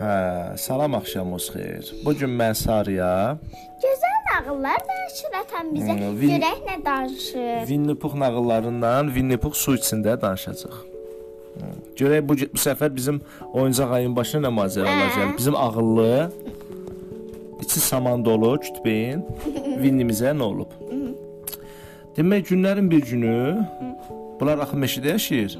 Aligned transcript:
Hə, 0.00 0.56
salam 0.58 0.94
axşamınız 0.94 1.46
xeyir. 1.52 1.94
Bu 2.04 2.12
gün 2.18 2.30
mən 2.38 2.54
Sarıya 2.54 3.38
Gözəl 3.82 4.16
nağıllar 4.28 4.76
danışır 4.88 5.32
atan 5.40 5.66
bizə. 5.74 5.94
Hmm, 5.96 6.18
Vin- 6.20 6.32
Görək 6.36 6.58
nə 6.68 6.84
danışır. 6.84 7.58
Winnie 7.70 7.94
Pooh 7.94 8.14
nağıllarından 8.14 9.06
Winnie 9.06 9.36
Pooh 9.36 9.54
su 9.54 9.74
içində 9.76 10.20
danışacağıq. 10.20 10.76
Hı, 11.56 11.70
Görək 11.96 12.28
bu, 12.28 12.34
bu 12.54 12.60
səfər 12.66 12.94
bizim 12.96 13.20
oyuncaq 13.52 13.92
ayın 13.92 14.16
başına 14.16 14.48
nə 14.48 14.52
macəralar 14.58 15.08
Hə. 15.08 15.14
gəlir. 15.16 15.36
Bizim 15.38 15.56
ağıllı 15.56 16.32
içi 17.62 17.80
saman 17.80 18.24
dolu 18.24 18.58
kütbeyin 18.60 19.24
Winnie-mizə 19.82 20.34
nə 20.36 20.42
olub? 20.42 20.70
Demək 22.16 22.44
günlərin 22.52 22.90
bir 22.90 23.00
günü 23.04 23.66
bunlar 24.40 24.58
axı 24.58 24.76
meşədə 24.76 25.08
yaşayır. 25.16 25.58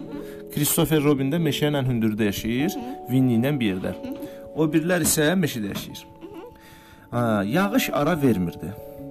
Christopher 0.54 1.02
Robin 1.04 1.32
də 1.32 1.36
meşə 1.42 1.68
ilə 1.72 1.82
hündürdə 1.88 2.24
yaşayır, 2.30 2.76
Winnie 3.08 3.36
ilə 3.40 3.50
bir 3.60 3.74
yerdə. 3.74 3.92
O 4.56 4.64
birlər 4.72 5.04
isə 5.04 5.34
meşədə 5.36 5.74
yaşayır. 5.74 6.06
Ha, 7.10 7.22
yağış 7.44 7.90
ara 7.92 8.14
vermirdi. 8.22 8.70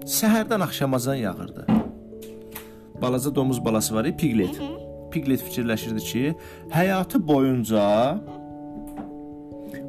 Səhərdən 0.10 0.64
axşamacan 0.66 1.16
yağırdı. 1.16 1.66
Balaca 3.02 3.36
domuz 3.36 3.66
balası 3.66 3.96
var, 3.96 4.10
Piglet. 4.18 4.60
Piglet 5.12 5.42
fikirləşirdi 5.42 6.00
ki, 6.00 6.24
həyatı 6.70 7.22
boyunca 7.28 7.84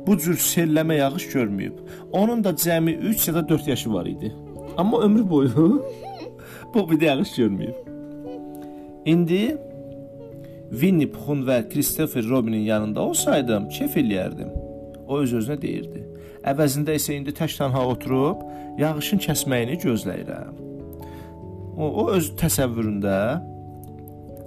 bu 0.06 0.18
cür 0.18 0.36
selləmə 0.36 1.00
yağış 1.00 1.26
görməyib. 1.32 1.80
Onun 2.12 2.44
da 2.44 2.52
cəmi 2.52 2.94
3 3.14 3.28
ya 3.28 3.34
da 3.34 3.48
4 3.48 3.68
yaşı 3.68 3.92
var 3.92 4.06
idi. 4.06 4.34
Amma 4.76 5.00
ömrü 5.00 5.30
boyu 5.30 5.86
bu 6.74 6.90
bir 6.90 7.00
yağış 7.00 7.38
görməyib. 7.38 7.74
İndi 9.06 9.56
Winnie 10.70 11.10
Puhun 11.10 11.46
və 11.46 11.68
Christopher 11.72 12.28
Robinin 12.28 12.64
yanında 12.68 13.00
olsaydım, 13.00 13.68
kef 13.68 13.96
eləyərdim. 13.96 14.65
O 15.06 15.20
öz-özünə 15.22 15.56
deyirdi. 15.62 16.04
Əvəzində 16.46 16.94
isə 16.98 17.14
indi 17.16 17.34
tək-tənha 17.34 17.82
oturub 17.92 18.42
yağışın 18.80 19.22
kəsməyini 19.26 19.78
gözləyirəm. 19.82 20.54
O, 21.76 21.86
o 21.86 22.04
öz 22.16 22.32
təsəvvüründə 22.40 23.16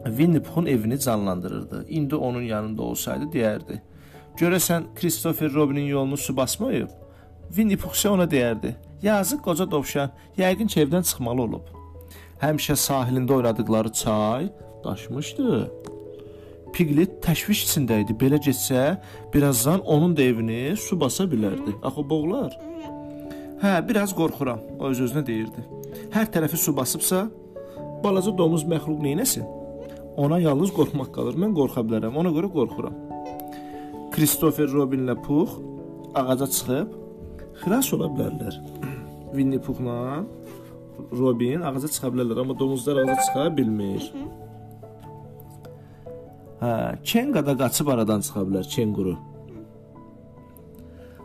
Winnie 0.06 0.42
Puhun 0.42 0.66
evini 0.66 1.00
canlandırırdı. 1.00 1.86
İndi 1.90 2.16
onun 2.16 2.42
yanında 2.42 2.82
olsaydı 2.82 3.26
deyərdi: 3.34 3.82
"Görəsən 4.38 4.84
Christopher 4.96 5.54
Robinin 5.54 5.86
yolunu 5.86 6.18
su 6.18 6.38
basmayıb?" 6.38 6.90
Winnie 7.48 7.78
Puh 7.78 7.92
isə 7.92 8.10
ona 8.10 8.24
deyərdi: 8.24 8.76
"Yazıq 9.02 9.42
qoca 9.42 9.72
dovşan, 9.72 10.10
yəqin 10.38 10.70
evdən 10.84 11.04
çıxmalı 11.04 11.42
olub." 11.42 11.66
Həmişə 12.42 12.76
sahilində 12.76 13.34
oynadıkları 13.34 13.92
çay 13.92 14.50
daşmışdı. 14.84 15.72
Piglet 16.76 17.20
təşviş 17.26 17.64
içində 17.66 18.00
idi. 18.04 18.16
Belə 18.18 18.40
getsə, 18.44 19.00
birazdan 19.34 19.82
onun 19.86 20.16
da 20.18 20.24
evini 20.24 20.76
su 20.78 20.98
basa 21.00 21.26
bilərdi. 21.30 21.76
Axı 21.84 22.04
boğular. 22.10 22.56
Hə, 23.64 23.74
biraz 23.88 24.14
qorxuram. 24.16 24.62
O 24.80 24.90
öz-özünə 24.92 25.26
deyirdi. 25.28 25.66
Hər 26.14 26.30
tərəfi 26.34 26.60
su 26.62 26.76
basıbsa, 26.76 27.26
balaca 28.04 28.32
domuz 28.38 28.64
məxluq 28.70 29.02
neynəsin? 29.04 29.48
Ona 30.20 30.40
yalnız 30.44 30.72
qorxmaq 30.76 31.12
qalır. 31.16 31.40
Mən 31.40 31.56
qorxa 31.58 31.84
bilərəm. 31.88 32.16
Ona 32.20 32.32
görə 32.36 32.52
qorxuram. 32.54 32.96
Christopher 34.16 34.68
Robinlə 34.72 35.16
Pux 35.26 35.60
ağaca 36.16 36.48
çıxıb 36.48 36.96
xilas 37.62 37.94
ola 37.94 38.10
bilərlər. 38.16 38.60
Winnie 39.36 39.62
Puhla 39.62 40.24
Robin 41.12 41.62
ağaca 41.64 41.88
çıxa 41.88 42.12
bilərlər, 42.14 42.42
amma 42.44 42.56
domuzlar 42.60 43.04
ağaca 43.04 43.16
çıxa 43.22 43.46
bilmir. 43.58 44.12
Hə, 46.60 46.72
Kenga 47.04 47.46
da 47.46 47.56
qaçıb 47.58 47.88
aradan 47.88 48.22
çıxa 48.26 48.42
bilər, 48.48 48.66
kenguru. 48.76 49.16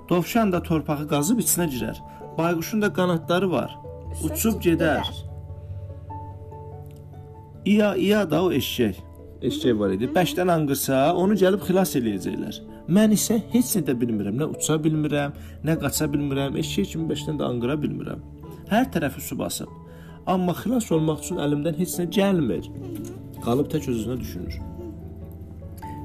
Dovşan 0.08 0.52
da 0.52 0.60
torpağı 0.62 1.08
qazıb 1.08 1.40
içinə 1.42 1.67
girər. 1.74 1.98
Bayquşun 2.39 2.83
da 2.83 2.92
qanadları 2.92 3.50
var. 3.50 3.78
Uçub 4.24 4.61
gedər. 4.62 5.08
İya, 7.64 7.95
iya 7.96 8.30
da 8.30 8.45
o 8.45 8.52
eşşək. 8.52 9.00
Eşşək 9.42 9.78
var 9.78 9.95
idi. 9.96 10.11
Bəşdən 10.14 10.52
anqırsa, 10.52 11.00
onu 11.20 11.34
gəlib 11.40 11.64
xilas 11.66 11.96
eləyəcəklər. 11.98 12.61
Mən 12.95 13.16
isə 13.16 13.40
heç 13.55 13.72
nə 13.78 13.83
də 13.89 13.96
bilmirəm. 14.01 14.36
Nə 14.40 14.51
uça 14.55 14.77
bilmirəm, 14.84 15.34
nə 15.64 15.78
qaça 15.80 16.06
bilmirəm. 16.12 16.61
Eşşək 16.61 16.92
kimi 16.92 17.08
bəşdən 17.11 17.40
də 17.40 17.48
anqıra 17.48 17.78
bilmirəm. 17.80 18.22
Hər 18.70 18.86
tərəfi 18.92 19.24
su 19.24 19.39
basıb. 19.40 19.72
Amma 20.27 20.55
xilas 20.61 20.92
olmaq 20.92 21.24
üçün 21.24 21.42
əlimdən 21.42 21.80
heç 21.80 21.98
nə 22.02 22.06
gəlmir. 22.18 22.70
Qalıb 23.45 23.72
tək 23.72 23.89
özünə 23.92 24.20
düşünür. 24.20 24.61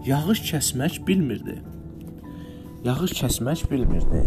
Yağış 0.06 0.40
kəsmək 0.48 1.02
bilmirdi. 1.08 1.58
Yağış 2.86 3.12
kəsmək 3.20 3.66
bilmirdi. 3.72 4.22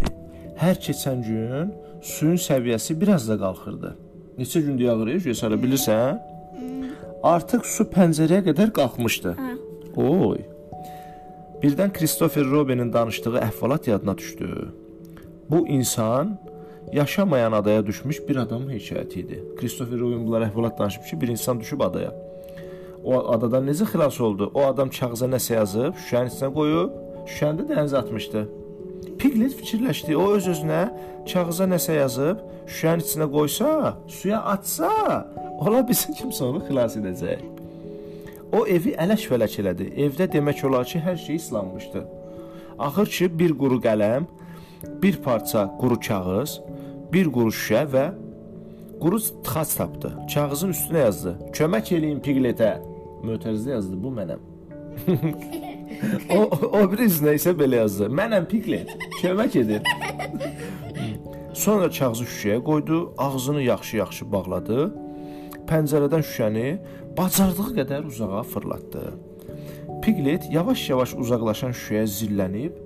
Hər 0.60 0.76
keçən 0.84 1.22
gün 1.24 1.70
suyun 2.04 2.36
səviyyəsi 2.36 2.98
biraz 3.00 3.24
da 3.28 3.38
qalxırdı. 3.40 3.94
Neçə 4.38 4.60
gündür 4.66 4.84
yağır, 4.84 5.14
Göysara 5.24 5.56
bilirsən? 5.56 6.20
Artıq 7.24 7.64
su 7.64 7.86
pəncərəyə 7.88 8.44
qədər 8.50 8.72
qalxmışdı. 8.76 9.32
Oy. 9.96 10.42
Birdən 11.62 11.92
Christopher 11.96 12.44
Robinin 12.44 12.92
danışdığı 12.92 13.38
əhvalat 13.40 13.88
yadına 13.90 14.18
düşdü. 14.18 14.68
Bu 15.50 15.68
insan 15.68 16.38
yaşamayan 16.92 17.52
adaya 17.52 17.86
düşmüş 17.86 18.28
bir 18.28 18.36
adamın 18.36 18.70
hekayəti 18.70 19.18
idi. 19.20 19.44
Christopher 19.60 19.98
Robin 19.98 20.26
bunlar 20.26 20.42
əhvalat 20.50 20.78
danışıb 20.78 21.04
ki, 21.04 21.20
bir 21.20 21.28
insan 21.28 21.60
düşüb 21.60 21.80
adaya. 21.80 22.12
O 23.04 23.18
adadan 23.34 23.66
necə 23.66 23.86
xilas 23.90 24.20
oldu? 24.20 24.50
O 24.54 24.64
adam 24.66 24.90
kağıza 24.90 25.26
nəsə 25.26 25.56
yazıb, 25.56 25.96
şüşənin 25.98 26.30
içinə 26.30 26.50
qoyub, 26.54 26.92
şüşəni 27.26 27.58
də 27.60 27.64
dənizə 27.72 27.96
atmışdı. 27.98 28.42
Piglet 29.18 29.56
fikirləşdi. 29.58 30.14
O 30.16 30.28
öz-özünə 30.36 30.82
kağıza 31.32 31.66
nəsə 31.70 31.96
yazıb, 31.98 32.44
şüşənin 32.70 33.02
içinə 33.02 33.28
qoysa, 33.32 33.96
suya 34.06 34.38
atsa, 34.54 34.92
ola 35.58 35.82
bilsin 35.88 36.14
kimsə 36.18 36.46
onu 36.46 36.62
xilas 36.68 36.94
edəcək. 37.00 37.42
O 38.52 38.66
evi 38.70 38.94
ələş-vələk 39.02 39.58
elədi. 39.64 39.88
Evdə 40.06 40.28
demək 40.30 40.62
olar 40.68 40.86
ki, 40.86 41.02
hər 41.02 41.18
şey 41.18 41.40
islanmışdı. 41.40 42.04
Axır 42.78 43.10
ki, 43.16 43.30
bir 43.38 43.56
quru 43.58 43.80
qələm, 43.82 44.28
bir 45.02 45.18
parça 45.26 45.66
quru 45.80 45.98
kağız, 46.06 46.60
bir 47.12 47.32
quru 47.34 47.50
şüşə 47.50 47.82
və 47.94 48.06
quru 49.02 49.18
tıxac 49.18 49.76
tapdı. 49.78 50.14
Kağızın 50.34 50.70
üstünə 50.76 51.06
yazdı: 51.08 51.36
"Kömək 51.58 51.94
eləyin 51.98 52.22
Pigletə." 52.22 52.91
Mötərizdə 53.22 53.76
yazdı: 53.76 53.96
"Bu 54.02 54.10
mənəm." 54.18 54.40
o, 56.36 56.40
o 56.78 56.80
bir 56.92 57.04
üzünə 57.06 57.36
isə 57.38 57.54
belə 57.58 57.82
yazdı: 57.84 58.10
"Mənəm 58.10 58.48
Piglet. 58.50 58.90
Kömək 59.20 59.58
edin." 59.62 59.82
Sonra 61.54 61.90
kağızı 61.90 62.24
şüşəyə 62.24 62.62
qoydu, 62.64 62.98
ağzını 63.18 63.62
yaxşı-yaxşı 63.62 64.26
bağladı. 64.32 64.86
Pəncərədən 65.68 66.24
şüşəni 66.26 66.68
bacardığı 67.18 67.68
qədər 67.78 68.06
uzağa 68.08 68.42
fırlatdı. 68.42 69.02
Piglet 70.02 70.48
yavaş-yavaş 70.52 71.14
uzaqlaşan 71.22 71.76
şüşəyə 71.76 72.06
zillənib, 72.18 72.78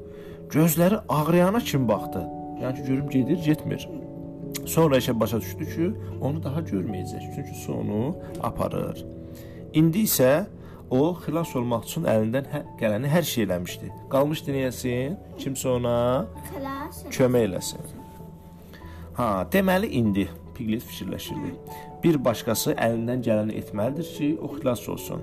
gözləri 0.53 0.98
ağrıyana 1.08 1.60
kimi 1.60 1.88
baxdı. 1.88 2.24
Yəni 2.62 2.76
ki, 2.76 2.82
görüm 2.88 3.08
gedir, 3.14 3.38
getmir. 3.44 3.88
Sonra 4.66 4.98
isə 4.98 5.14
başa 5.20 5.41
düşdü 5.41 5.68
ki, 5.74 5.91
onu 6.20 6.42
daha 6.44 6.60
görməyəcək, 6.60 7.24
çünki 7.34 7.54
su 7.62 7.72
onu 7.72 8.16
aparır. 8.42 9.04
İndi 9.76 10.06
isə 10.06 10.31
o 10.91 11.00
xilas 11.20 11.50
olmaq 11.59 11.84
üçün 11.84 12.06
əlindən 12.09 12.47
hər, 12.48 12.62
gələni 12.81 13.10
hər 13.12 13.26
şey 13.28 13.44
eləmişdi. 13.44 13.91
Qalmışdı 14.12 14.54
niyəsin? 14.54 15.16
Kimsə 15.42 15.69
ona 15.75 15.97
Xilas. 16.48 17.03
kömək 17.12 17.48
eləsin. 17.50 17.91
Ha, 19.19 19.28
deməli 19.53 19.91
indi 20.00 20.25
Piglet 20.56 20.84
fikirləşirdi. 20.88 21.53
Bir 22.04 22.16
başqası 22.25 22.72
əlindən 22.72 23.20
gələni 23.26 23.59
etməlidir 23.60 24.09
ki, 24.16 24.31
o 24.41 24.48
xilas 24.54 24.86
olsun. 24.88 25.20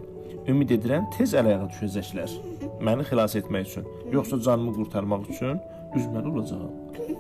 Ümid 0.52 0.76
edirəm 0.78 1.08
tez 1.18 1.34
əl-ayağa 1.40 1.72
düşəcəklər. 1.72 2.38
Məni 2.86 3.08
xilas 3.10 3.34
etmək 3.40 3.72
üçün, 3.72 3.88
yoxsa 4.14 4.38
canımı 4.46 4.76
qurtarmaq 4.78 5.30
üçün 5.34 5.58
üzməli 5.98 6.30
olacağam. 6.30 6.74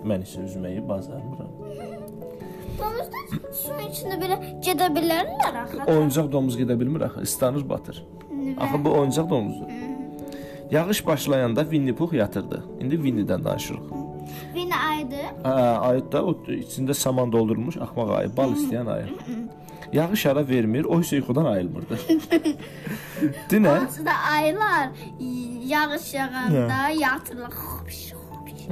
Mən 0.06 0.28
isə 0.28 0.46
üzməyi 0.46 0.86
bacarmıram. 0.90 2.03
Domuzlar 2.80 3.25
suyun 3.54 3.90
içində 3.92 4.18
belə 4.22 4.38
gedə 4.66 4.90
bilərlər 4.96 5.58
axı. 5.64 5.81
Oyuncaq 5.88 6.30
domuz 6.34 6.58
gedə 6.60 6.78
bilmir 6.80 7.02
axı, 7.08 7.22
islanır, 7.28 7.70
batır. 7.70 8.04
Axı 8.60 8.86
bu 8.86 8.94
oyuncaq 9.00 9.30
domuzdur. 9.30 9.70
Yağış 10.72 11.06
başlayanda 11.08 11.62
Winnie 11.62 11.96
Pooh 11.96 12.14
yatırdı. 12.14 12.64
İndi 12.80 12.96
Winnie-dən 12.96 13.44
danışırıq. 13.44 13.84
Vini 14.56 14.75
aydı. 14.75 15.22
Hə, 15.44 15.78
ayı 15.78 16.04
da 16.12 16.25
o 16.25 16.31
içində 16.48 16.94
saman 16.94 17.31
doldurulmuş 17.31 17.78
axmaq 17.78 18.14
ayı, 18.18 18.31
bal 18.38 18.56
istəyən 18.58 18.90
ayı. 18.94 19.08
Yağış 19.94 20.25
ara 20.25 20.48
vermir, 20.48 20.86
o 20.86 20.98
isə 21.02 21.16
yuxudan 21.20 21.46
ayılmırdı. 21.46 22.00
Dinə 23.50 23.70
Aslında 23.70 24.12
aylar 24.31 24.90
yağış 25.68 26.14
yağanda 26.14 26.90
yatırlar. 26.90 27.50
Xopiş, 27.52 28.14
xopiş. 28.14 28.68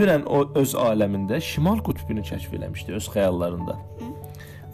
Dünən 0.00 0.24
o 0.24 0.44
öz 0.56 0.72
aləmində 0.80 1.40
şimal 1.44 1.82
qütbünü 1.84 2.22
kəşf 2.24 2.54
eləmişdi 2.56 2.94
öz 2.96 3.08
xəyallarında. 3.14 3.76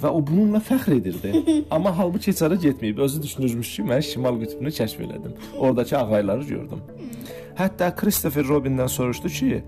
Və 0.03 0.11
o 0.13 0.21
bununla 0.21 0.61
fəxr 0.63 0.99
edirdi. 0.99 1.33
Amma 1.75 1.91
halbuki 1.99 2.31
heç 2.31 2.43
hara 2.45 2.55
getməyib. 2.63 3.01
Özü 3.03 3.23
düşünürmüş 3.23 3.71
ki, 3.77 3.85
mən 3.91 4.03
şimal 4.07 4.39
qütbünü 4.43 4.73
kəşf 4.79 5.01
elədim. 5.07 5.35
Oradakı 5.59 5.99
ağayları 5.99 6.45
gördüm. 6.45 6.83
Hətta 7.59 7.89
Christopher 7.97 8.45
Robin-dən 8.45 8.89
soruşdu 8.93 9.29
ki, 9.39 9.63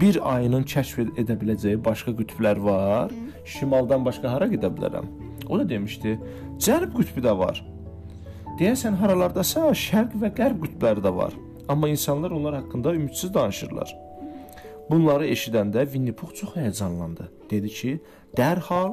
bir 0.00 0.18
ayının 0.34 0.64
kəşf 0.74 1.02
edə 1.20 1.36
biləcəyi 1.40 1.78
başqa 1.84 2.16
qütblər 2.20 2.62
var. 2.64 3.12
Şimaldan 3.44 4.04
başqa 4.04 4.32
hara 4.32 4.48
gedə 4.48 4.72
bilərəm? 4.72 5.06
O 5.48 5.58
da 5.58 5.68
demişdi, 5.68 6.16
Cənub 6.58 6.96
qütbü 6.96 7.22
də 7.28 7.36
var. 7.38 7.60
Deyəsən 8.58 8.96
haralardasa 8.98 9.68
şərq 9.84 10.16
və 10.22 10.32
qərb 10.40 10.64
qütbləri 10.64 11.04
də 11.04 11.12
var. 11.14 11.36
Amma 11.68 11.88
insanlar 11.88 12.30
onlar 12.30 12.54
haqqında 12.54 12.94
ümidsiz 12.94 13.34
danışırlar. 13.34 14.03
Bunları 14.90 15.28
eşidəndə 15.32 15.84
Winnie 15.84 16.12
Pux 16.12 16.34
çox 16.40 16.56
həyəcanlandı. 16.58 17.28
Dedi 17.50 17.70
ki, 17.78 17.92
dərhal 18.36 18.92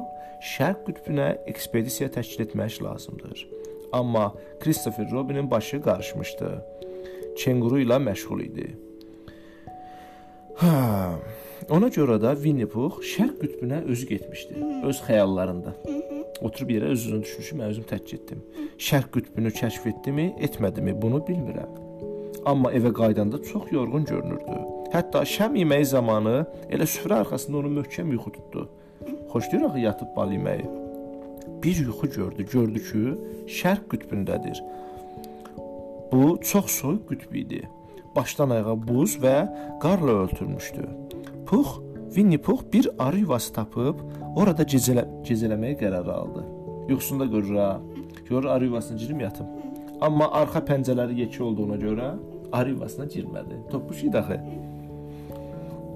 şərq 0.54 0.86
qütbünə 0.86 1.28
ekspedisiya 1.52 2.08
təşkil 2.14 2.46
etmək 2.46 2.80
lazımdır. 2.82 3.46
Amma 3.92 4.32
Christopher 4.60 5.10
Robinin 5.12 5.50
başı 5.50 5.82
qarışmışdı. 5.82 6.48
Kenguru 7.36 7.82
ilə 7.84 8.00
məşğul 8.00 8.40
idi. 8.46 8.70
Hə, 10.62 10.72
ona 11.72 11.88
görə 11.92 12.18
də 12.22 12.34
Winnie 12.40 12.68
Pux 12.68 13.04
şərq 13.14 13.38
qütbünə 13.42 13.84
özü 13.92 14.08
getmişdi, 14.14 14.64
öz 14.88 15.04
xəyallarında. 15.06 15.76
Oturub 16.42 16.72
yerə 16.74 16.90
öz-özünə 16.92 17.22
düşmüş, 17.22 17.52
mən 17.58 17.72
özüm 17.72 17.86
tək 17.88 18.04
getdim. 18.10 18.42
Şərq 18.80 19.12
qütbünü 19.14 19.52
kəşf 19.60 19.86
etdimi, 19.92 20.32
etmədimi, 20.42 20.96
bunu 21.02 21.20
bilmirəm. 21.28 21.80
Amma 22.48 22.72
evə 22.74 22.92
qayıdanda 22.96 23.42
çox 23.42 23.72
yorğun 23.72 24.04
görünürdü. 24.04 24.81
Hətta 24.92 25.22
şəm 25.24 25.54
yeməyi 25.56 25.86
zamanı 25.88 26.42
elə 26.68 26.84
süfrə 26.84 27.22
arxasında 27.22 27.62
onu 27.62 27.70
möhkəm 27.78 28.10
yuxu 28.12 28.30
tutdu. 28.32 28.62
Xoşlayır 29.32 29.62
axı 29.68 29.78
yatıb 29.78 30.08
bal 30.16 30.32
yeməyi. 30.36 30.66
Bir 31.62 31.76
yuxu 31.86 32.10
gördü, 32.16 32.44
gördü 32.52 32.82
ki, 32.88 33.04
şərq 33.58 33.86
qütbündədir. 33.92 34.58
Bu 36.12 36.36
çox 36.50 36.66
soyuq 36.80 37.06
qütb 37.08 37.32
idi. 37.42 37.62
Başdan 38.16 38.50
ayağa 38.50 38.74
buz 38.88 39.14
və 39.22 39.36
qarla 39.80 40.16
örtülmüşdü. 40.24 40.84
Pux, 41.46 41.68
Winnie 42.06 42.38
Pux 42.38 42.60
bir 42.72 42.88
arı 42.98 43.22
yuvası 43.24 43.52
tapıb 43.52 44.02
orada 44.36 44.66
gecələ 44.74 45.06
gecələməyə 45.28 45.78
qərar 45.80 46.10
aldı. 46.12 46.44
Yuxusunda 46.88 47.24
görür 47.24 47.56
ha. 47.56 47.80
Görür 48.28 48.44
arı 48.44 48.64
yuvasına 48.64 48.98
girim 48.98 49.20
yatım. 49.20 49.46
Amma 50.00 50.28
arxa 50.42 50.60
pəncələri 50.68 51.16
yekə 51.22 51.42
olduğuna 51.42 51.80
görə 51.80 52.12
arı 52.52 52.70
yuvasına 52.76 53.04
girmədi. 53.04 53.62
Topuş 53.70 54.04
idi 54.04 54.18
axı. 54.18 54.40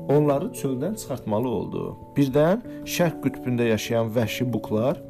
Onları 0.09 0.53
çöldən 0.55 0.95
çıxartmalı 1.01 1.49
oldu. 1.49 1.85
Birdən 2.17 2.63
şərq 2.87 3.21
qütbündə 3.25 3.67
yaşayan 3.73 4.13
vəhşi 4.15 4.47
buklar 4.53 5.01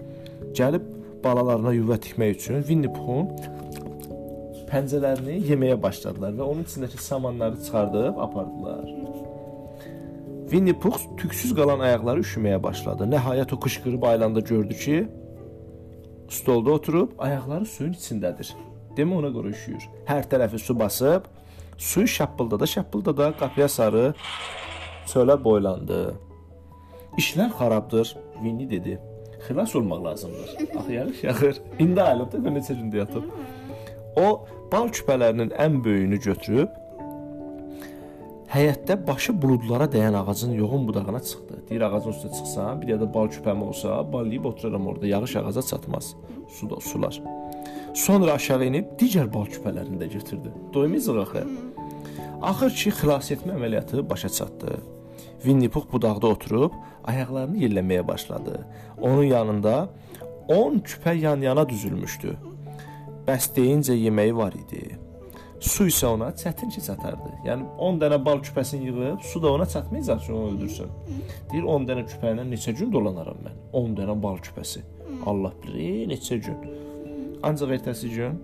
gəlib 0.57 0.87
balalarına 1.25 1.73
yuva 1.77 1.99
tikmək 2.01 2.39
üçün 2.39 2.63
Winnie 2.69 2.93
Puxun 2.93 3.29
pəncələrini 4.71 5.43
yeməyə 5.51 5.77
başladılar 5.83 6.35
və 6.39 6.43
onun 6.43 6.65
içindəki 6.67 7.03
samanları 7.03 7.61
çıxardıb 7.65 8.19
apardılar. 8.25 8.89
Winnie 10.51 10.79
Pux 10.79 11.07
tüksüz 11.19 11.55
qalan 11.59 11.81
ayaqları 11.83 12.23
üşüməyə 12.23 12.59
başladı. 12.63 13.07
Nəhayət 13.11 13.55
o 13.55 13.61
qışqırıb 13.61 14.03
ayılanda 14.03 14.41
gördü 14.41 14.75
ki, 14.79 14.99
stolda 16.31 16.71
oturub 16.71 17.17
ayaqları 17.19 17.67
suyun 17.67 17.97
içindədir. 17.99 18.53
Demə 18.97 19.19
ona 19.19 19.33
görə 19.35 19.51
üşüyür. 19.55 19.89
Hər 20.07 20.29
tərəfi 20.31 20.61
su 20.63 20.79
basıb, 20.79 21.27
suyu 21.79 22.09
şappıldada 22.09 22.67
şappıldada 22.67 23.33
qapıya 23.41 23.69
sarı 23.69 24.15
çölə 25.11 25.37
boylandı. 25.45 26.15
İşlər 27.19 27.51
xarabdır, 27.59 28.17
Winnie 28.35 28.71
dedi. 28.71 29.01
Xilas 29.47 29.77
olmaq 29.77 30.05
lazımdır. 30.05 30.51
Axı 30.79 30.93
yağış 30.93 31.25
yağır. 31.25 31.61
İndi 31.79 32.03
ayılıb 32.03 32.33
da 32.33 32.51
neçə 32.57 32.75
gündə 32.79 32.97
yatıb. 32.97 33.25
O 34.17 34.27
bal 34.73 34.89
küpələrinin 34.89 35.53
ən 35.55 35.85
böyüyünü 35.85 36.19
götürüb 36.21 36.69
həyətdə 38.57 38.97
başı 39.07 39.35
buludlara 39.43 39.87
dəyən 39.93 40.17
ağacın 40.21 40.53
yoğun 40.53 40.89
budağına 40.89 41.21
çıxdı. 41.29 41.63
Deyir 41.69 41.83
ağacın 41.89 42.15
üstə 42.15 42.33
çıxsam, 42.37 42.83
bir 42.83 43.01
da 43.01 43.15
bal 43.15 43.29
küpəmi 43.37 43.65
olsa, 43.69 44.13
bal 44.13 44.27
yeyib 44.27 44.45
oturaram 44.45 44.87
orada. 44.87 45.07
Yağış 45.07 45.37
ağaca 45.37 45.63
çatmaz. 45.63 46.15
Su 46.49 46.71
da 46.71 46.81
sular. 46.81 47.23
Sonra 47.95 48.33
aşağı 48.33 48.65
enib 48.65 48.93
digər 49.01 49.33
bal 49.35 49.47
küpələrini 49.55 50.01
də 50.03 50.13
götürdü. 50.13 50.53
Doymayacaq 50.75 51.21
axı. 51.23 51.45
Axır 52.43 52.71
ki, 52.81 52.91
xilas 52.99 53.31
etmə 53.35 53.57
əməliyyatı 53.57 54.09
başa 54.11 54.29
çatdı. 54.29 54.79
Winnie 55.47 55.69
Pux 55.69 55.85
budaqda 55.93 56.27
oturub 56.35 56.73
ayaqlarını 57.07 57.61
yelləməyə 57.63 58.03
başladı. 58.09 58.59
Onun 58.99 59.25
yanında 59.25 59.89
10 60.49 60.79
küpə 60.89 61.15
yan-yana 61.15 61.63
düzülmüşdü. 61.69 62.33
Bəs 63.29 63.53
deyincə 63.55 63.95
yeməyi 63.95 64.35
var 64.37 64.57
idi. 64.59 64.97
Su 65.61 65.87
isə 65.87 66.11
ona 66.11 66.33
çətin 66.41 66.73
ki 66.75 66.83
çatardı. 66.89 67.31
Yəni 67.47 67.69
10 67.79 68.03
dənə 68.03 68.19
bal 68.27 68.43
küpəsini 68.49 68.91
yığıb, 68.91 69.23
su 69.23 69.43
da 69.43 69.53
ona 69.53 69.67
çatmayacaq 69.67 70.27
ki, 70.27 70.33
onu 70.33 70.51
öldürsün. 70.51 70.91
Deyir 71.53 71.71
10 71.77 71.89
dənə 71.93 72.07
küpə 72.11 72.35
ilə 72.35 72.49
neçə 72.51 72.75
gün 72.81 72.93
dolanaram 72.93 73.39
mən? 73.47 73.57
10 73.85 73.97
dənə 74.03 74.19
bal 74.23 74.43
küpəsi. 74.43 74.83
Allah 75.27 75.55
bilir, 75.63 76.09
neçə 76.11 76.43
gün. 76.43 76.59
Ancaq 77.47 77.79
ertəsi 77.79 78.11
gün 78.19 78.39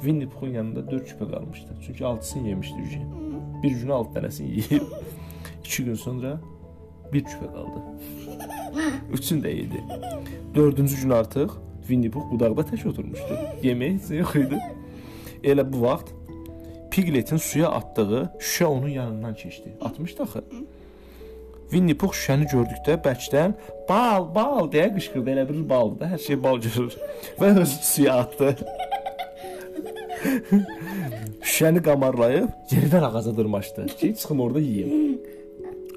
Winnie 0.00 0.28
Puxun 0.28 0.56
yanında 0.56 0.90
4 0.90 1.08
küpə 1.12 1.30
qalmışdı. 1.36 1.80
Çünki 1.86 2.04
6-sını 2.04 2.48
yemişdi 2.48 2.84
ücə. 2.88 3.06
Bir 3.62 3.80
günə 3.84 3.92
6 3.92 4.18
dənəsini 4.18 4.52
yeyib. 4.56 4.92
2 5.64 5.84
gün 5.84 5.94
sonra 5.94 6.40
bir 7.12 7.24
küpə 7.24 7.48
qaldı. 7.54 7.82
Üçün 9.12 9.42
də 9.42 9.50
yedi. 9.56 9.82
4-cü 10.54 11.02
gün 11.02 11.10
artıq 11.10 11.50
Winnie 11.80 12.10
Pux 12.10 12.30
budaqda 12.30 12.62
tək 12.70 12.88
oturmuşdu. 12.88 13.38
Yemək 13.62 13.96
heç 13.98 14.10
yox 14.20 14.34
idi. 14.44 14.58
Elə 15.42 15.64
bu 15.72 15.82
vaxt 15.82 16.12
Pigletin 16.90 17.36
suya 17.36 17.68
atdığı 17.68 18.22
şüşə 18.38 18.64
onun 18.64 18.88
yanından 18.88 19.34
keçdi. 19.34 19.72
Atmışdı 19.80 20.22
axı. 20.22 20.42
Winnie 21.70 21.94
Pux 21.94 22.18
şüşəni 22.18 22.48
gördükdə 22.50 22.96
bəkdən 23.04 23.54
bal, 23.88 24.26
bal 24.34 24.70
deyə 24.72 24.88
qışqırdı. 24.96 25.30
Elə 25.30 25.48
bir 25.48 25.68
baldır 25.70 26.00
da, 26.00 26.10
hər 26.14 26.22
şey 26.26 26.42
bal 26.42 26.58
görür. 26.58 26.96
Və 27.38 27.52
öz 27.62 27.74
suya 27.92 28.16
atdı. 28.24 28.56
Şüşəni 31.42 31.82
qamarlayıb 31.86 32.48
yenidən 32.72 33.06
ağaca 33.06 33.36
dırmaşdı. 33.36 33.86
Ki, 33.86 34.14
çıxım 34.18 34.40
orada 34.40 34.60
yeyim. 34.60 35.20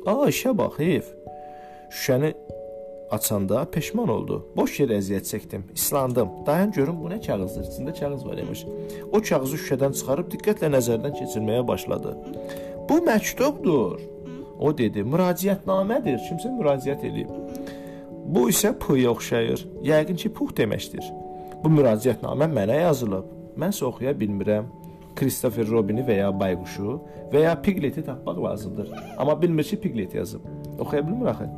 Aa, 0.05 0.27
işə 0.27 0.51
bax, 0.57 0.79
heyf. 0.79 1.07
Şüşəni 1.89 2.33
açanda 3.11 3.65
peşman 3.71 4.09
oldu. 4.09 4.39
Boş 4.57 4.79
yerə 4.81 4.97
əziyyət 4.99 5.29
çəkdim. 5.29 5.61
İslandım. 5.75 6.29
Dayan 6.45 6.71
görüm 6.71 6.97
bu 7.03 7.11
nə 7.11 7.19
kağızdır? 7.25 7.69
İçində 7.69 7.93
kağız 7.99 8.25
var 8.25 8.37
imiş. 8.43 8.65
O 9.11 9.21
kağızı 9.29 9.59
şüşədən 9.61 9.95
çıxarıb 9.99 10.27
diqqətlə 10.33 10.71
nəzərdən 10.75 11.15
keçirməyə 11.19 11.67
başladı. 11.67 12.15
Bu 12.89 12.99
məktubdur. 13.07 14.01
O 14.59 14.73
dedi, 14.77 15.05
müraciətnamədir. 15.13 16.19
Kimsə 16.27 16.51
müraciət 16.57 17.07
edib. 17.07 17.31
Bu 18.35 18.49
isə 18.51 18.73
P-yə 18.83 19.07
oxşayır. 19.15 19.67
Yəqin 19.87 20.19
ki, 20.19 20.33
Puh 20.35 20.51
deməkdir. 20.57 21.07
Bu 21.63 21.71
müraciətnamə 21.79 22.51
mənə 22.51 22.81
yazılıb. 22.83 23.31
Mən 23.55 23.71
isə 23.71 23.87
oxuya 23.87 24.11
bilmirəm. 24.19 24.67
Christopher 25.15 25.67
Robini 25.67 26.03
və 26.07 26.17
ya 26.17 26.31
Bayquşu 26.39 26.97
və 27.33 27.43
ya 27.45 27.53
Pigleti 27.61 28.03
tapmaq 28.05 28.43
lazımdır. 28.43 28.91
Amma 29.17 29.41
bilmir 29.41 29.63
ki, 29.63 29.79
Piglet 29.79 30.15
yazıb. 30.15 30.41
Oxuya 30.79 31.07
bilmir 31.07 31.25
axı. 31.25 31.49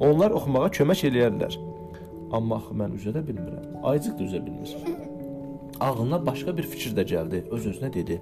Onlar 0.00 0.30
oxumağa 0.30 0.68
kömək 0.78 1.04
eləyərlər. 1.10 1.56
Amma 2.32 2.60
axı 2.60 2.76
mən 2.82 2.96
üzə 2.98 3.14
də 3.16 3.24
bilmirəm. 3.26 3.80
Aycıq 3.82 4.18
da 4.18 4.24
üzə 4.24 4.44
bilmir. 4.46 4.76
Ağlına 5.80 6.26
başqa 6.26 6.56
bir 6.56 6.62
fikir 6.62 6.92
də 6.96 7.06
gəldi. 7.08 7.42
Öz-özünə 7.50 7.92
dedi. 7.94 8.20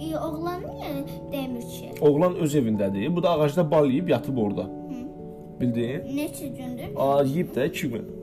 E, 0.00 0.16
oğlan 0.18 0.62
niyə 0.64 0.92
demir 1.32 1.62
ki? 1.62 1.90
Oğlan 2.00 2.34
öz 2.34 2.54
evindədir. 2.54 3.16
Bu 3.16 3.22
da 3.22 3.30
ağacda 3.30 3.70
bal 3.70 3.86
yeyib 3.90 4.08
yatıb 4.08 4.36
orada. 4.38 4.66
Bildin? 5.60 6.00
Neçə 6.16 6.48
gündür? 6.56 6.96
Aa, 6.96 7.22
yeyib 7.22 7.56
də 7.56 7.68
2 7.68 7.90
gün. 7.90 8.15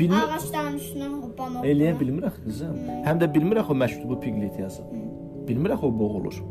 Bilmir, 0.00 0.16
Ağacların 0.34 0.78
üstünə 0.78 1.08
hoppan 1.12 1.54
hoppan. 1.54 1.64
eləyə 1.70 1.92
bilmir 2.00 2.22
axı 2.30 2.44
qızım. 2.44 2.76
Həm 3.06 3.20
də 3.20 3.34
bilmir 3.34 3.56
axı 3.62 3.72
o 3.72 3.76
məktubu 3.76 4.20
Piglet 4.20 4.58
yazıb. 4.58 4.84
Bilmir 5.48 5.70
axı 5.70 5.86
o 5.86 5.98
boğulur. 5.98 6.42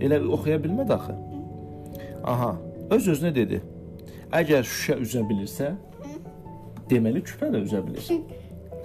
Elə 0.00 0.20
oxuya 0.28 0.56
bilmədi 0.64 0.92
axı. 0.92 1.14
Aha, 2.24 2.56
öz-özünə 2.90 3.34
dedi. 3.34 3.60
Əgər 4.32 4.64
şüşə 4.68 4.98
üzə 5.04 5.22
bilirsə, 5.28 5.72
deməli 6.90 7.22
küpə 7.28 7.52
də 7.52 7.62
üzə 7.66 7.82
bilir. 7.86 8.08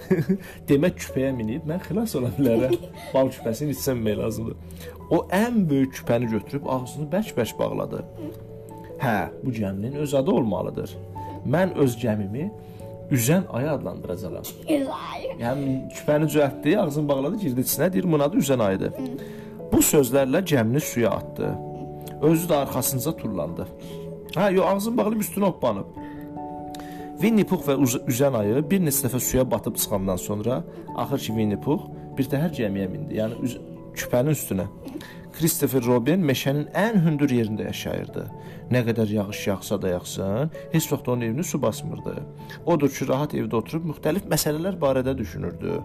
Demək 0.69 0.97
küpəyə 0.99 1.31
minib 1.35 1.67
mən 1.69 1.79
xilas 1.87 2.15
ola 2.19 2.31
bilərəm. 2.37 2.75
Bal 3.13 3.31
küpəsini 3.31 3.75
içsəmək 3.75 4.19
lazımdır. 4.19 4.57
O 5.11 5.23
ən 5.31 5.63
böyük 5.69 5.95
küpəni 6.01 6.29
götürüb 6.31 6.67
ağzını 6.67 7.07
bərk-bərk 7.11 7.55
bağladı. 7.59 8.03
Hə, 9.03 9.17
bu 9.43 9.51
gəminin 9.51 9.95
öz 10.03 10.13
adı 10.13 10.31
olmalıdır. 10.31 10.95
Mən 11.47 11.73
öz 11.83 11.95
gəmimi 11.99 12.49
üzən 13.11 13.47
ayı 13.49 13.71
adlandıracağam. 13.71 14.45
Yəni 15.41 15.73
küpəni 15.95 16.29
düzəltdi, 16.29 16.77
ağzını 16.79 17.09
bağladı, 17.09 17.37
girdi 17.43 17.65
içinə, 17.65 17.91
deyir 17.93 18.07
bunun 18.07 18.25
adı 18.27 18.37
üzən 18.37 18.63
ayıdır. 18.63 18.93
Bu 19.71 19.81
sözlərlə 19.81 20.43
gəmini 20.53 20.79
suya 20.79 21.11
atdı. 21.11 21.51
Özü 22.21 22.47
də 22.47 22.55
arxasınca 22.63 23.15
tullandı. 23.17 23.67
Hə, 24.35 24.53
yo 24.53 24.65
ağzını 24.65 24.97
bağlayıb 24.97 25.21
üstünə 25.21 25.49
hoppanıb. 25.51 25.99
Winnie 27.21 27.45
Pux 27.47 27.67
və 27.67 27.75
üzən 28.11 28.35
ayı 28.35 28.63
bir 28.69 28.81
neçə 28.83 29.07
dəfə 29.07 29.19
suya 29.19 29.43
batıb 29.51 29.75
çıxandan 29.75 30.15
sonra 30.15 30.63
axır 30.95 31.19
ki 31.19 31.35
Winnie 31.37 31.59
Pux 31.59 31.85
bir 32.17 32.27
təhər 32.31 32.51
gəmiyə 32.57 32.87
mindi. 32.91 33.19
Yəni 33.19 33.53
küpənin 33.95 34.35
üstünə. 34.37 34.65
Christopher 35.33 35.81
Robin 35.85 36.21
meşənin 36.25 36.67
ən 36.77 36.99
hündür 37.03 37.31
yerində 37.33 37.65
yaşayırdı. 37.67 38.23
Nə 38.73 38.81
qədər 38.87 39.09
yağış 39.15 39.41
yağsa 39.47 39.79
da 39.81 39.93
yağsın, 39.95 40.51
heç 40.71 40.91
vaxt 40.91 41.09
onun 41.09 41.25
evini 41.27 41.43
su 41.43 41.61
basmırdı. 41.61 42.15
Odur 42.65 42.89
ki, 42.89 43.07
rahat 43.09 43.33
evdə 43.37 43.57
oturub 43.59 43.87
müxtəlif 43.91 44.27
məsələlər 44.29 44.77
barədə 44.81 45.15
düşünürdü. 45.17 45.79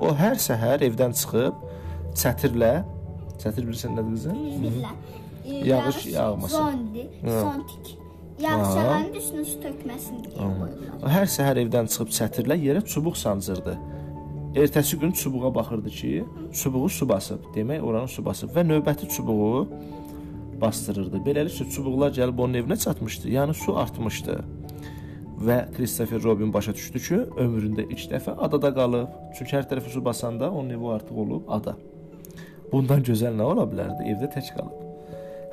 O 0.00 0.12
hər 0.16 0.36
səhər 0.40 0.84
evdən 0.86 1.16
çıxıb 1.16 1.64
sətirlə, 2.16 2.74
sətir 3.40 3.66
bilirsən 3.68 3.96
nədir 3.96 4.14
qızım? 4.16 4.44
Bilirlər. 4.64 5.00
Yağış 5.70 6.06
yağması. 6.06 6.56
Zondi, 6.56 7.08
zontik. 7.24 7.96
Yağış 8.40 8.76
yağanın 8.76 9.16
üstünə 9.20 9.44
su 9.44 9.56
tökməsin 9.60 10.20
deyə 10.24 10.36
qoyurlar. 10.36 11.00
O 11.02 11.10
hər 11.12 11.26
səhər 11.28 11.60
evdən 11.64 11.90
çıxıb 11.92 12.12
sətirlə 12.16 12.56
yerə 12.60 12.84
çubuq 12.92 13.18
sancırdı. 13.20 13.74
Ertəsi 14.54 14.98
gün 14.98 15.12
çubuğa 15.12 15.54
baxırdı 15.54 15.90
ki, 15.90 16.24
çubuğu 16.52 16.88
su 16.88 17.08
basıb. 17.08 17.44
Demək, 17.54 17.80
oranı 17.80 18.08
su 18.08 18.24
basıb 18.24 18.50
və 18.50 18.64
növbəti 18.66 19.06
çubuğu 19.08 19.68
bastırırdı. 20.60 21.20
Beləliklə 21.26 21.68
çubuqlar 21.70 22.10
gəlib 22.16 22.42
onun 22.42 22.58
evinə 22.58 22.78
çatmışdı. 22.84 23.30
Yəni 23.30 23.54
su 23.54 23.76
artmışdı. 23.78 24.40
Və 25.46 25.60
Christopher 25.76 26.22
Robin 26.22 26.52
başa 26.52 26.74
düşdü 26.74 26.98
ki, 26.98 27.20
ömründə 27.44 27.86
ilk 27.86 28.10
dəfə 28.10 28.34
adada 28.42 28.74
qalıb. 28.74 29.14
Çünki 29.38 29.56
hər 29.56 29.70
tərəfi 29.70 29.94
su 29.94 30.04
basanda 30.04 30.50
onun 30.50 30.74
evi 30.74 30.92
artıq 30.98 31.22
olub 31.24 31.46
ada. 31.48 31.76
Bundan 32.72 33.06
gözəl 33.06 33.38
nə 33.38 33.46
ola 33.54 33.70
bilərdi? 33.70 34.10
Evdə 34.10 34.34
tək 34.34 34.50
qalıb. 34.58 34.86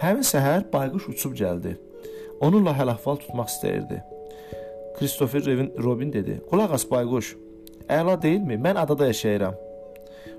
Həmin 0.01 0.25
səhər 0.25 0.66
bayquş 0.74 1.12
uçub 1.13 1.38
gəldi. 1.38 1.77
Onunla 2.42 2.74
həl-əhval 2.74 3.22
tutmaq 3.22 3.54
istəyirdi. 3.54 4.01
Christopher 4.98 5.46
Robin 5.84 6.13
dedi: 6.13 6.42
"Qulaq 6.50 6.74
as 6.74 6.92
bayquş. 6.92 7.36
Əla 7.89 8.22
deyilmi? 8.22 8.56
Mən 8.65 8.79
adada 8.84 9.08
yaşayıram." 9.08 9.56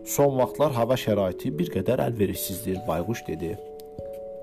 Son 0.05 0.39
vaxtlar 0.39 0.73
hava 0.73 0.95
şəraiti 0.95 1.53
bir 1.59 1.71
qədər 1.75 2.01
əlverişsizdir, 2.09 2.79
bayquş 2.89 3.27
dedi. 3.27 3.59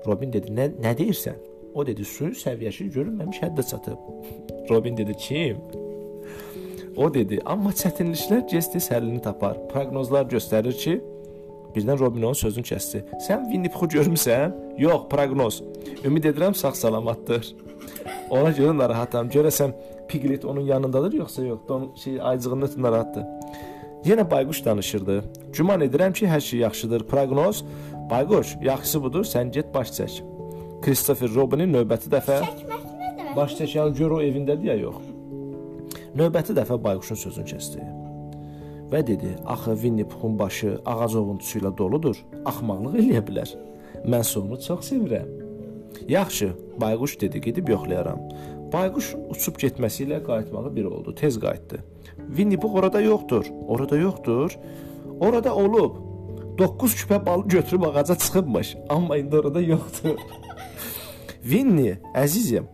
Robin 0.06 0.32
dedi: 0.32 0.52
"Nə 0.58 0.66
nə 0.84 0.92
deyirsən?" 0.98 1.38
O 1.74 1.86
dedi: 1.86 2.04
"Suyun 2.04 2.34
səviyyəsi 2.44 2.90
görünməmiş 2.96 3.42
həddə 3.42 3.68
çatıb." 3.70 3.98
Robin 4.70 4.96
dedi: 4.96 5.14
"Kim?" 5.18 5.56
O 6.96 7.14
dedi: 7.14 7.40
"Amma 7.44 7.70
çətinliklər 7.70 8.46
gec-tez 8.52 8.90
həllini 8.90 9.22
tapar. 9.22 9.56
Proqnozlar 9.72 10.24
göstərir 10.24 10.76
ki, 10.84 11.00
Birdən 11.76 11.98
Robin 12.00 12.22
onun 12.22 12.38
sözünü 12.38 12.64
kəsdi. 12.64 13.02
Sən 13.26 13.44
Winnie 13.50 13.70
Pooh 13.72 13.88
görmüsən? 13.92 14.54
Yox, 14.80 15.08
proqnoz. 15.12 15.62
Ümid 16.04 16.24
edirəm 16.30 16.54
sağ-salamatdır. 16.56 17.52
Ona 18.30 18.50
görə 18.56 18.76
narahatam. 18.78 19.28
Görəsən 19.28 19.74
Piglet 20.08 20.44
onun 20.44 20.60
yanındadır 20.60 21.12
yoxsa 21.12 21.44
yox? 21.44 21.60
Don 21.68 21.90
şey 22.04 22.20
aycığında 22.22 22.68
narahatdır. 22.76 23.24
Yenə 24.06 24.30
bayquş 24.30 24.64
danışırdı. 24.64 25.24
Güman 25.52 25.80
edirəm 25.80 26.12
ki, 26.12 26.26
hər 26.26 26.40
şey 26.40 26.60
yaxşıdır. 26.60 27.06
Proqnoz 27.06 27.64
Bayquş, 28.10 28.56
yaxşısı 28.62 29.02
budur, 29.02 29.24
sən 29.26 29.50
get 29.50 29.74
baş 29.74 29.90
çək. 29.98 30.20
Christopher 30.82 31.32
Robinin 31.34 31.72
növbəti 31.74 32.10
dəfə 32.12 32.38
Çəkmək 32.44 32.84
nə 32.86 33.08
demək? 33.18 33.36
baş 33.36 33.56
çəkən 33.58 33.94
gör 33.98 34.14
o 34.18 34.20
evindədir 34.22 34.68
ya 34.70 34.76
yox. 34.78 35.00
Növbəti 36.16 36.54
dəfə 36.54 36.78
bayquşun 36.84 37.18
sözünü 37.24 37.50
kəsdi. 37.50 37.82
Və 38.92 39.06
dedi: 39.06 39.36
"Axı 39.46 39.74
Winnie 39.74 40.08
Pooh'un 40.08 40.38
başı 40.38 40.78
ağac 40.86 41.16
ovuntusu 41.16 41.58
ilə 41.58 41.78
doludur. 41.78 42.16
Axmaqlıq 42.44 42.94
eləyə 43.02 43.22
bilər. 43.28 43.50
Mən 44.04 44.38
onu 44.38 44.60
çox 44.60 44.90
sevirəm." 44.90 45.28
Yaxşı, 46.08 46.52
bayquş 46.80 47.20
dedi, 47.20 47.40
gedib 47.40 47.68
yoxlayaram. 47.68 48.20
Bayquşun 48.72 49.30
uçub 49.30 49.58
getməsi 49.62 50.04
ilə 50.06 50.22
qayıtmağı 50.26 50.76
bir 50.76 50.84
oldu. 50.84 51.14
Tez 51.14 51.40
qayıtdı. 51.40 51.84
Winnie 52.28 52.58
Pooh 52.60 52.74
orada 52.74 53.00
yoxdur. 53.00 53.46
Orada 53.68 53.96
yoxdur. 53.96 54.58
Orada 55.20 55.54
olub. 55.54 55.96
9 56.58 56.94
küpə 56.94 57.26
bal 57.26 57.42
götürüb 57.48 57.82
ağaca 57.82 58.14
çıxıbmış, 58.14 58.76
amma 58.88 59.16
indi 59.16 59.36
orada 59.36 59.60
yoxdur. 59.60 60.18
Winnie, 61.42 61.98
əzizim. 62.14 62.64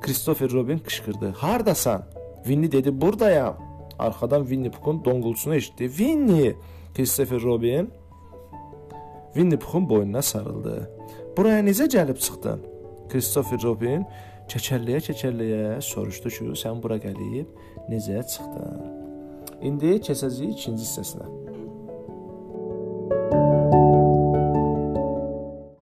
Christopher 0.00 0.50
Robin 0.50 0.78
qışqırdı. 0.78 1.30
Hardasan? 1.30 2.02
Winnie 2.44 2.72
dedi, 2.72 3.00
"Burdayam." 3.00 3.67
Arxadan 3.98 4.42
Winnie 4.42 4.70
Pooh'un 4.70 5.04
donqultusunu 5.04 5.54
eşitdi. 5.54 5.88
"Winnie!" 5.88 6.56
Christopher 6.94 7.42
Robin 7.42 7.90
Winnie 9.34 9.58
Pooh'un 9.58 9.88
boynuna 9.88 10.22
sarıldı. 10.22 10.90
"Buraya 11.36 11.60
necə 11.60 11.86
gəlib 11.96 12.18
çıxdın?" 12.18 12.60
Christopher 13.08 13.62
Robin 13.62 14.06
kəkəlləyə-kəkəlləyə 14.48 15.80
soruşdu 15.80 16.28
ki, 16.28 16.44
"Sən 16.44 16.82
bura 16.82 16.96
gəlib 16.96 17.46
necə 17.88 18.22
çıxdın?" 18.32 18.80
İndi 19.62 19.86
keçəcəyik 20.06 20.52
ikinci 20.52 20.82
hissəsinə. 20.84 21.37